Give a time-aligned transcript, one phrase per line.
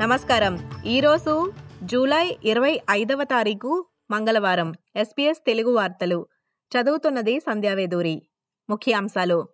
[0.00, 0.70] నమస్కారం.
[0.86, 1.52] ఈరోజు
[1.82, 4.74] జూలై ఇరవై ఐదవ తారీఖు మంగళవారం.
[4.96, 6.26] ఎస్పీఎస్ తెలుగు వార్తలు.
[6.72, 8.22] చదువుతున్నది సంధ్యావేదూరి
[8.70, 9.48] ముఖ్యాంశాలు.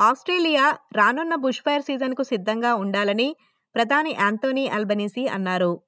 [0.00, 3.36] ఆస్ట్రేలియా రానున్న బుష్ ఫైర్ సీజన్కు సిద్ధంగా ఉండాలని
[3.74, 5.82] ప్రధాని యాంతోనీ అల్బనీసీ అన్నారు.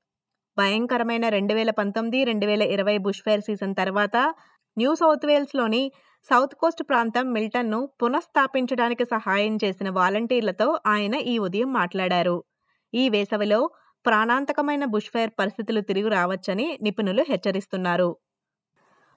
[0.58, 4.34] భయంకరమైన రెండు వేల పంతొమ్మిది రెండు వేల ఇరవై బుష్ ఫైర్ సీజన్ తర్వాత
[4.78, 5.92] న్యూ సౌత్ వేల్స్లోని
[6.24, 12.44] సౌత్ కోస్ట్ ప్రాంతం మిల్టన్ను పునఃస్థాపించడానికి సహాయం చేసిన వాలంటీర్లతో ఆయన ఈ ఉదయం మాట్లాడారు.
[12.94, 13.70] ఈ వేసవిలో
[14.06, 18.16] ప్రాణాంతకమైన బుష్ ఫైర్ పరిస్థితులు తిరిగి రావచ్చని నిపుణులు హెచ్చరిస్తున్నారు.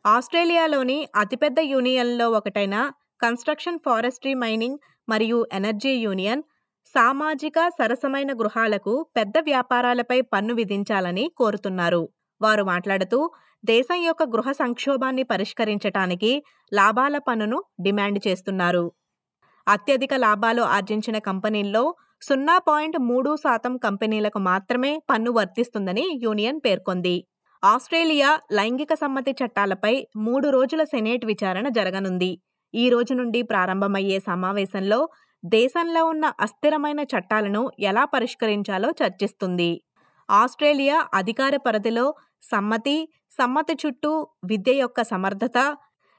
[0.06, 2.76] ఆస్ట్రేలియాలోని అతిపెద్ద యూనియన్లో ఒకటైన
[3.22, 4.78] కన్స్ట్రక్షన్ ఫారెస్ట్రీ మైనింగ్
[5.10, 6.44] మరియు ఎనర్జీ యూనియన్
[6.88, 12.10] సామాజిక సరసమైన గృహాలకు పెద్ద వ్యాపారాలపై పన్ను విధించాలని కోరుతున్నారు.
[12.42, 13.20] వారు మాట్లాడుతూ
[13.66, 16.32] దేశం యొక్క గృహ సంక్షోభాన్ని పరిష్కరించటానికి
[16.74, 18.86] లాభాల పన్నును డిమాండ్ చేస్తున్నారు.
[19.68, 21.84] అత్యధిక లాభాలు ఆర్జించిన కంపెనీల్లో
[22.22, 27.16] సున్నా పాయింట్ మూడు శాతం కంపెనీలకు మాత్రమే పన్ను వర్తిస్తుందని యూనియన్ పేర్కొంది.
[27.64, 32.32] ఆస్ట్రేలియా లైంగిక సమ్మతి చట్టాలపై మూడు రోజుల సెనేట్ విచారణ జరగనుంది.
[32.74, 35.00] ఈ రోజు నుండి ప్రారంభమయ్యే సమావేశంలో
[35.44, 39.72] దేశంలో ఉన్న అస్థిరమైన చట్టాలను ఎలా పరిష్కరించాలో చర్చిస్తుంది.
[40.30, 42.06] ఆస్ట్రేలియా అధికార పరిధిలో
[42.44, 42.98] సమ్మతి
[43.38, 44.12] సమ్మతి చుట్టూ
[44.46, 45.58] విద్య యొక్క సమర్థత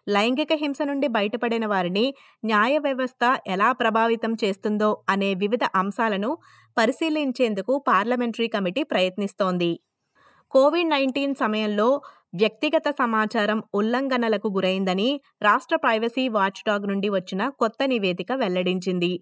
[0.06, 2.04] లైంగిక హింస నుండి బయటపడిన వారిని
[2.44, 6.30] న్యాయ వ్యవస్థ ఎలా ప్రభావితం చేస్తుందో అనే వివిధ అంశాలను
[6.76, 9.72] పరిశీలించేందుకు పార్లమెంటరీ కమిటీ ప్రయత్నిస్తోంది.
[10.52, 11.88] కోవిడ్ నైన్టీన్ సమయంలో
[12.34, 15.08] వ్యక్తిగత సమాచారం ఉల్లంఘనలకు గురైందని
[15.42, 19.12] రాష్ట్ర ప్రైవసీ వాచ్డాగ్ నుండి వచ్చిన కొత్త నివేదిక వెల్లడించింది.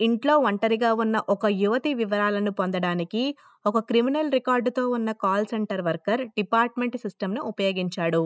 [0.00, 3.22] ఇంట్లో ఒంటరిగా ఉన్న ఒక యువతి వివరాలను పొందడానికి
[3.66, 8.22] ఒక క్రిమినల్ రికార్డుతో ఉన్న కాల్ సెంటర్ వర్కర్ డిపార్ట్మెంట్ సిస్టమ్ను ఉపయోగించాడు.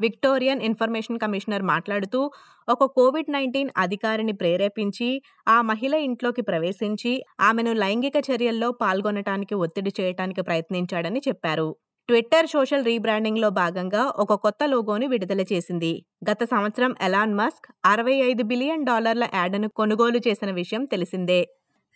[0.00, 2.20] విక్టోరియన్ ఇన్ఫర్మేషన్ కమిషనర్ మాట్లాడుతూ
[2.68, 5.08] ఒక కోవిడ్ నైన్టీన్ అధికారిని ప్రేరేపించి
[5.48, 11.68] ఆ మహిళ ఇంట్లోకి ప్రవేశించి ఆమెను లైంగిక చర్యల్లో పాల్గొనటానికి ఒత్తిడి చేయటానికి ప్రయత్నించాడని చెప్పారు.
[12.08, 15.92] ట్విట్టర్ సోషల్ రీబ్రాండింగ్లో భాగంగా ఒక కొత్త లోగోని విడుదల చేసింది.
[16.30, 21.40] గత సంవత్సరం ఎలాన్ మస్క్ అరవై ఐదు బిలియన్ డాలర్ల యాడ్ను కొనుగోలు చేసిన విషయం తెలిసిందే.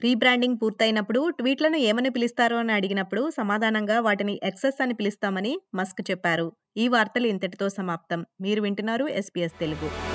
[0.03, 6.53] రీబ్రాండింగ్ పూర్తయినప్పుడు ట్వీట్లను ఏమని పిలుస్తారో అని అడిగినప్పుడు సమాధానంగా వాటిని ఎక్సెస్ అని పిలుస్తామని మస్క్ చెప్పారు.
[6.77, 8.27] ఈ వార్తలు ఇంతటితో సమాప్తం.
[8.41, 10.08] మీరు వింటున్నారు ఎస్పీఎస్ తెలుగు.